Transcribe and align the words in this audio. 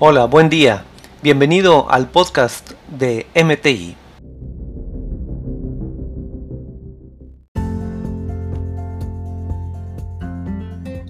Hola, 0.00 0.26
buen 0.26 0.48
día. 0.48 0.84
Bienvenido 1.24 1.90
al 1.90 2.08
podcast 2.08 2.70
de 2.86 3.26
MTI. 3.34 3.96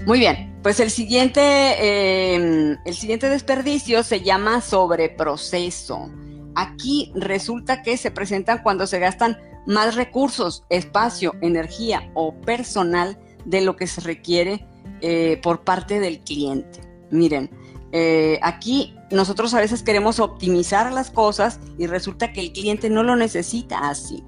Muy 0.07 0.19
bien, 0.21 0.59
pues 0.63 0.81
el 0.81 0.91
siguiente, 0.91 1.43
eh, 1.43 2.79
el 2.83 2.95
siguiente 2.95 3.29
desperdicio 3.29 4.03
se 4.03 4.23
llama 4.23 4.63
sobreproceso. 4.63 6.11
Aquí 6.55 7.13
resulta 7.15 7.83
que 7.83 7.99
se 7.99 8.11
presentan 8.11 8.63
cuando 8.63 8.87
se 8.87 8.99
gastan 8.99 9.37
más 9.67 9.97
recursos, 9.97 10.65
espacio, 10.71 11.35
energía 11.43 12.11
o 12.15 12.35
personal 12.41 13.19
de 13.45 13.61
lo 13.61 13.77
que 13.77 13.87
se 13.87 14.01
requiere 14.01 14.67
eh, 15.03 15.39
por 15.43 15.61
parte 15.61 16.01
del 16.01 16.21
cliente. 16.21 16.81
Miren, 17.11 17.51
eh, 17.93 18.39
aquí 18.43 18.95
nosotros 19.11 19.55
a 19.55 19.61
veces 19.61 19.83
queremos 19.83 20.21
optimizar 20.21 20.93
las 20.93 21.11
cosas 21.11 21.59
y 21.79 21.87
resulta 21.87 22.33
que 22.33 22.41
el 22.41 22.53
cliente 22.53 22.91
no 22.91 23.03
lo 23.03 23.17
necesita 23.17 23.89
así. 23.89 24.25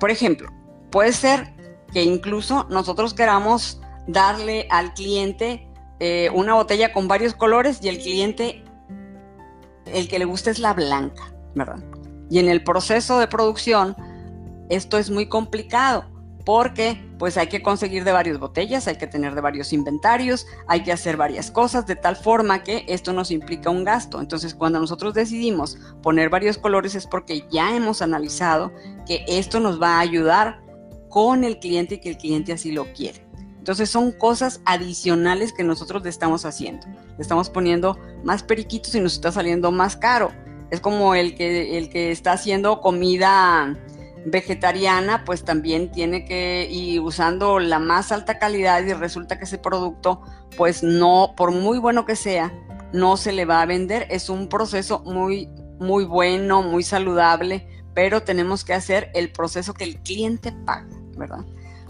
Por 0.00 0.10
ejemplo, 0.10 0.48
puede 0.90 1.12
ser 1.12 1.54
que 1.92 2.02
incluso 2.02 2.66
nosotros 2.70 3.14
queramos 3.14 3.80
darle 4.08 4.66
al 4.70 4.94
cliente 4.94 5.68
eh, 6.00 6.30
una 6.34 6.54
botella 6.54 6.92
con 6.92 7.06
varios 7.06 7.34
colores 7.34 7.78
y 7.82 7.88
el 7.88 7.98
cliente, 7.98 8.64
el 9.86 10.08
que 10.08 10.18
le 10.18 10.24
gusta 10.24 10.50
es 10.50 10.58
la 10.58 10.74
blanca, 10.74 11.32
¿verdad? 11.54 11.84
Y 12.28 12.40
en 12.40 12.48
el 12.48 12.64
proceso 12.64 13.20
de 13.20 13.28
producción, 13.28 13.94
esto 14.68 14.98
es 14.98 15.10
muy 15.10 15.28
complicado 15.28 16.11
porque 16.44 17.00
pues 17.18 17.36
hay 17.36 17.46
que 17.46 17.62
conseguir 17.62 18.04
de 18.04 18.12
varias 18.12 18.38
botellas, 18.38 18.88
hay 18.88 18.96
que 18.96 19.06
tener 19.06 19.34
de 19.34 19.40
varios 19.40 19.72
inventarios, 19.72 20.46
hay 20.66 20.82
que 20.82 20.92
hacer 20.92 21.16
varias 21.16 21.50
cosas 21.50 21.86
de 21.86 21.96
tal 21.96 22.16
forma 22.16 22.62
que 22.62 22.84
esto 22.88 23.12
nos 23.12 23.30
implica 23.30 23.70
un 23.70 23.84
gasto. 23.84 24.20
Entonces 24.20 24.54
cuando 24.54 24.80
nosotros 24.80 25.14
decidimos 25.14 25.78
poner 26.02 26.30
varios 26.30 26.58
colores 26.58 26.94
es 26.94 27.06
porque 27.06 27.46
ya 27.50 27.76
hemos 27.76 28.02
analizado 28.02 28.72
que 29.06 29.24
esto 29.28 29.60
nos 29.60 29.80
va 29.80 29.96
a 29.96 30.00
ayudar 30.00 30.60
con 31.08 31.44
el 31.44 31.58
cliente 31.58 31.96
y 31.96 31.98
que 32.00 32.10
el 32.10 32.16
cliente 32.16 32.52
así 32.52 32.72
lo 32.72 32.92
quiere. 32.92 33.24
Entonces 33.58 33.90
son 33.90 34.10
cosas 34.10 34.60
adicionales 34.64 35.52
que 35.52 35.62
nosotros 35.62 36.02
le 36.02 36.10
estamos 36.10 36.44
haciendo. 36.44 36.84
Le 36.88 37.22
estamos 37.22 37.48
poniendo 37.48 37.96
más 38.24 38.42
periquitos 38.42 38.92
y 38.96 39.00
nos 39.00 39.12
está 39.12 39.30
saliendo 39.30 39.70
más 39.70 39.96
caro. 39.96 40.32
Es 40.72 40.80
como 40.80 41.14
el 41.14 41.36
que, 41.36 41.78
el 41.78 41.88
que 41.88 42.10
está 42.10 42.32
haciendo 42.32 42.80
comida 42.80 43.78
vegetariana, 44.24 45.24
pues 45.24 45.44
también 45.44 45.90
tiene 45.90 46.24
que 46.24 46.68
ir 46.70 47.00
usando 47.00 47.58
la 47.58 47.78
más 47.78 48.12
alta 48.12 48.38
calidad 48.38 48.84
y 48.84 48.92
resulta 48.92 49.38
que 49.38 49.44
ese 49.44 49.58
producto, 49.58 50.22
pues 50.56 50.82
no, 50.82 51.34
por 51.36 51.50
muy 51.50 51.78
bueno 51.78 52.06
que 52.06 52.16
sea, 52.16 52.52
no 52.92 53.16
se 53.16 53.32
le 53.32 53.44
va 53.44 53.62
a 53.62 53.66
vender. 53.66 54.06
Es 54.10 54.28
un 54.28 54.48
proceso 54.48 55.00
muy, 55.04 55.48
muy 55.78 56.04
bueno, 56.04 56.62
muy 56.62 56.82
saludable, 56.82 57.66
pero 57.94 58.22
tenemos 58.22 58.64
que 58.64 58.74
hacer 58.74 59.10
el 59.14 59.30
proceso 59.32 59.74
que 59.74 59.84
el 59.84 59.98
cliente 59.98 60.52
paga, 60.52 60.88
¿verdad? 61.16 61.44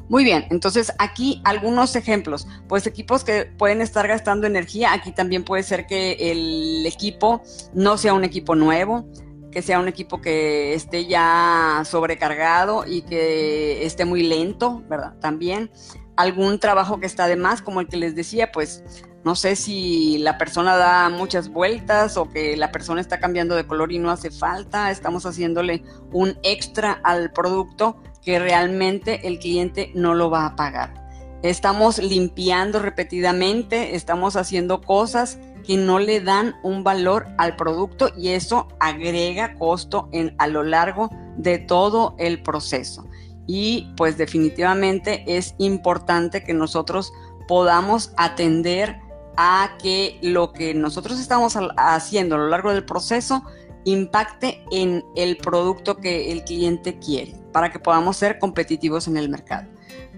Muy 0.08 0.24
bien, 0.24 0.46
entonces 0.50 0.92
aquí 0.98 1.40
algunos 1.44 1.96
ejemplos, 1.96 2.46
pues 2.68 2.86
equipos 2.86 3.24
que 3.24 3.46
pueden 3.46 3.80
estar 3.80 4.06
gastando 4.06 4.46
energía, 4.46 4.92
aquí 4.92 5.12
también 5.12 5.42
puede 5.42 5.62
ser 5.62 5.86
que 5.86 6.30
el 6.30 6.84
equipo 6.84 7.42
no 7.72 7.96
sea 7.96 8.12
un 8.12 8.24
equipo 8.24 8.54
nuevo, 8.54 9.06
que 9.52 9.62
sea 9.62 9.78
un 9.78 9.86
equipo 9.86 10.20
que 10.20 10.74
esté 10.74 11.06
ya 11.06 11.82
sobrecargado 11.84 12.84
y 12.86 13.02
que 13.02 13.84
esté 13.86 14.04
muy 14.04 14.22
lento, 14.22 14.82
¿verdad? 14.88 15.14
También 15.20 15.70
algún 16.16 16.58
trabajo 16.58 16.98
que 16.98 17.06
está 17.06 17.26
de 17.26 17.36
más, 17.36 17.62
como 17.62 17.80
el 17.80 17.88
que 17.88 17.96
les 17.96 18.14
decía, 18.14 18.50
pues 18.50 18.82
no 19.24 19.36
sé 19.36 19.54
si 19.54 20.18
la 20.18 20.36
persona 20.36 20.76
da 20.76 21.08
muchas 21.08 21.48
vueltas 21.48 22.16
o 22.16 22.28
que 22.28 22.56
la 22.56 22.72
persona 22.72 23.00
está 23.00 23.20
cambiando 23.20 23.54
de 23.54 23.66
color 23.66 23.92
y 23.92 23.98
no 23.98 24.10
hace 24.10 24.30
falta, 24.30 24.90
estamos 24.90 25.26
haciéndole 25.26 25.84
un 26.10 26.36
extra 26.42 27.00
al 27.04 27.32
producto 27.32 28.02
que 28.22 28.38
realmente 28.38 29.26
el 29.28 29.38
cliente 29.38 29.92
no 29.94 30.14
lo 30.14 30.30
va 30.30 30.46
a 30.46 30.56
pagar. 30.56 30.94
Estamos 31.42 31.98
limpiando 31.98 32.78
repetidamente, 32.78 33.96
estamos 33.96 34.36
haciendo 34.36 34.80
cosas 34.80 35.38
que 35.62 35.76
no 35.76 35.98
le 35.98 36.20
dan 36.20 36.56
un 36.62 36.84
valor 36.84 37.26
al 37.38 37.56
producto 37.56 38.10
y 38.16 38.30
eso 38.30 38.68
agrega 38.80 39.54
costo 39.54 40.08
en, 40.12 40.34
a 40.38 40.46
lo 40.46 40.62
largo 40.62 41.10
de 41.36 41.58
todo 41.58 42.14
el 42.18 42.42
proceso. 42.42 43.08
Y 43.46 43.92
pues 43.96 44.16
definitivamente 44.18 45.24
es 45.26 45.54
importante 45.58 46.44
que 46.44 46.54
nosotros 46.54 47.12
podamos 47.48 48.12
atender 48.16 49.00
a 49.36 49.76
que 49.82 50.18
lo 50.22 50.52
que 50.52 50.74
nosotros 50.74 51.18
estamos 51.18 51.56
haciendo 51.76 52.34
a 52.34 52.38
lo 52.38 52.48
largo 52.48 52.72
del 52.72 52.84
proceso 52.84 53.42
impacte 53.84 54.64
en 54.70 55.04
el 55.16 55.36
producto 55.38 55.96
que 55.96 56.30
el 56.30 56.44
cliente 56.44 56.98
quiere 56.98 57.34
para 57.52 57.72
que 57.72 57.78
podamos 57.78 58.16
ser 58.16 58.38
competitivos 58.38 59.08
en 59.08 59.16
el 59.16 59.28
mercado. 59.28 59.68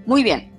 Muy 0.07 0.23
bien, 0.23 0.53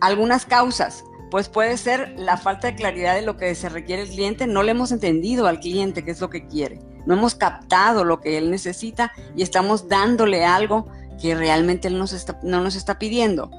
algunas 0.00 0.44
causas 0.44 1.04
pues 1.32 1.48
puede 1.48 1.78
ser 1.78 2.12
la 2.18 2.36
falta 2.36 2.66
de 2.66 2.74
claridad 2.74 3.14
de 3.14 3.22
lo 3.22 3.38
que 3.38 3.54
se 3.54 3.70
requiere 3.70 4.02
el 4.02 4.10
cliente. 4.10 4.46
No 4.46 4.62
le 4.62 4.72
hemos 4.72 4.92
entendido 4.92 5.46
al 5.46 5.60
cliente 5.60 6.04
qué 6.04 6.10
es 6.10 6.20
lo 6.20 6.28
que 6.28 6.46
quiere. 6.46 6.78
No 7.06 7.14
hemos 7.14 7.34
captado 7.34 8.04
lo 8.04 8.20
que 8.20 8.36
él 8.36 8.50
necesita 8.50 9.12
y 9.34 9.40
estamos 9.40 9.88
dándole 9.88 10.44
algo 10.44 10.92
que 11.18 11.34
realmente 11.34 11.88
él 11.88 11.98
nos 11.98 12.14
no 12.42 12.60
nos 12.60 12.76
está 12.76 12.98
pidiendo. 12.98 13.50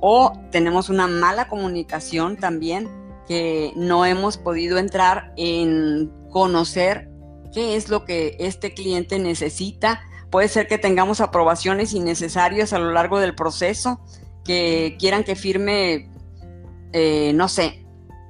O 0.00 0.34
tenemos 0.52 0.88
una 0.88 1.08
mala 1.08 1.48
comunicación 1.48 2.36
también 2.36 2.88
que 3.26 3.72
no 3.74 4.06
hemos 4.06 4.38
podido 4.38 4.78
entrar 4.78 5.32
en 5.36 6.12
conocer 6.30 7.10
qué 7.52 7.74
es 7.74 7.88
lo 7.88 8.04
que 8.04 8.36
este 8.38 8.72
cliente 8.72 9.18
necesita. 9.18 10.00
Puede 10.30 10.46
ser 10.46 10.68
que 10.68 10.78
tengamos 10.78 11.20
aprobaciones 11.20 11.92
innecesarias 11.92 12.72
a 12.72 12.78
lo 12.78 12.92
largo 12.92 13.18
del 13.18 13.34
proceso, 13.34 13.98
que 14.44 14.96
quieran 15.00 15.24
que 15.24 15.34
firme 15.34 16.08
eh, 16.98 17.34
no 17.34 17.46
sé, 17.46 17.84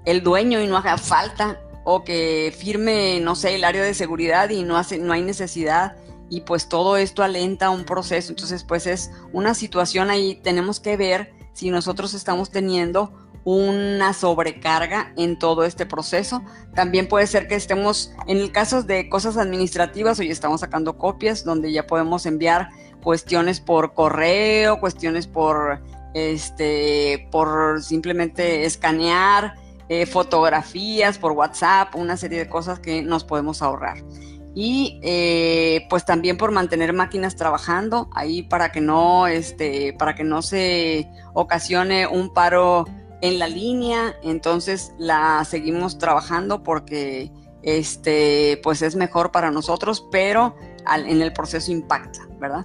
el 0.06 0.25
dueño 0.25 0.60
y 0.60 0.66
no 0.66 0.77
haga 0.77 0.99
falta, 0.99 1.60
o 1.84 2.03
que 2.03 2.53
firme, 2.59 3.21
no 3.21 3.37
sé, 3.37 3.54
el 3.54 3.62
área 3.62 3.84
de 3.84 3.94
seguridad 3.94 4.50
y 4.50 4.65
no, 4.65 4.77
hace, 4.77 4.99
no 4.99 5.12
hay 5.12 5.22
necesidad, 5.22 5.97
y 6.28 6.41
pues 6.41 6.69
todo 6.69 6.97
esto 6.97 7.22
alenta 7.22 7.71
un 7.71 7.84
proceso. 7.84 8.32
Entonces, 8.32 8.65
pues 8.65 8.88
es 8.88 9.12
una 9.32 9.54
situación 9.54 10.10
ahí, 10.10 10.41
tenemos 10.43 10.81
que 10.81 10.97
ver 10.97 11.32
si 11.53 11.71
nosotros 11.71 12.12
estamos 12.12 12.50
teniendo 12.50 13.12
una 13.44 14.12
sobrecarga 14.12 15.12
en 15.16 15.38
todo 15.38 15.62
este 15.65 15.87
proceso. 15.87 16.43
También 16.75 17.06
puede 17.06 17.28
ser 17.28 17.47
que 17.47 17.54
estemos, 17.54 18.10
en 18.27 18.38
el 18.38 18.50
caso 18.50 18.83
de 18.83 19.09
cosas 19.09 19.37
administrativas, 19.37 20.19
hoy 20.19 20.33
estamos 20.33 20.62
sacando 20.62 20.98
copias 20.98 21.44
donde 21.44 21.71
ya 21.71 21.87
podemos 21.87 22.27
enviar 22.27 22.71
cuestiones 23.00 23.60
por 23.60 23.94
correo, 23.94 24.81
cuestiones 24.81 25.28
por 25.28 25.81
este, 26.16 27.28
por 27.31 27.82
simplemente 27.82 28.65
escanear 28.65 29.54
eh, 29.91 30.06
fotografías 30.06 31.19
por 31.19 31.32
WhatsApp, 31.32 31.94
una 31.94 32.16
serie 32.16 32.38
de 32.38 32.49
cosas 32.49 32.81
que 32.81 33.03
nos 33.03 33.22
podemos 33.22 33.60
ahorrar. 33.60 33.99
Y 34.54 34.99
eh, 35.03 35.87
pues 35.91 36.06
también 36.06 36.38
por 36.38 36.53
mantener 36.53 36.94
máquinas 36.94 37.37
trabajando 37.37 38.09
ahí 38.15 38.43
para 38.43 38.72
que 38.72 38.81
no, 38.81 39.27
este, 39.27 39.93
para 39.93 40.15
que 40.15 40.25
no 40.25 40.41
se 40.41 41.06
ocasione 41.34 42.06
un 42.06 42.33
paro 42.33 42.87
en 43.21 43.38
la 43.38 43.47
línea, 43.47 44.16
entonces 44.22 44.94
la 44.98 45.44
seguimos 45.44 45.98
trabajando 45.98 46.62
porque 46.62 47.31
este, 47.62 48.59
pues 48.62 48.81
es 48.81 48.97
mejor 48.97 49.33
para 49.33 49.50
nosotros, 49.50 50.06
pero 50.10 50.56
en 50.94 51.21
el 51.21 51.34
proceso 51.34 51.71
impacta, 51.71 52.27
¿verdad? 52.38 52.65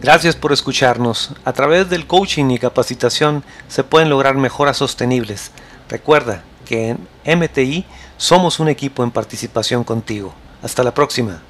Gracias 0.00 0.36
por 0.36 0.52
escucharnos. 0.52 1.30
A 1.44 1.52
través 1.54 1.88
del 1.88 2.06
coaching 2.06 2.50
y 2.50 2.58
capacitación 2.58 3.42
se 3.66 3.82
pueden 3.82 4.10
lograr 4.10 4.36
mejoras 4.36 4.76
sostenibles. 4.76 5.52
Recuerda 5.88 6.44
que 6.66 6.90
en 7.24 7.38
MTI 7.38 7.86
somos 8.18 8.60
un 8.60 8.68
equipo 8.68 9.02
en 9.02 9.10
participación 9.10 9.84
contigo. 9.84 10.34
Hasta 10.62 10.84
la 10.84 10.92
próxima. 10.92 11.40